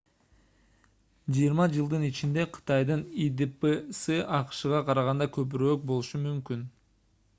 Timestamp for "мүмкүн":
6.25-6.69